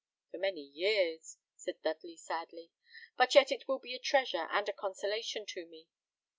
[0.31, 2.71] "For many years," said Dudley, sadly;
[3.17, 5.89] "but yet it will be a treasure and a consolation to me.